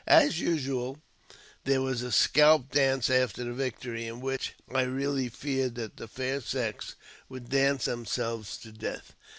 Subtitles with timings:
[0.07, 0.99] As usual,
[1.63, 6.07] there was a scalp dance after the victory, in which I really feared that the
[6.07, 6.95] fair sex
[7.29, 9.13] would dance themselves to death.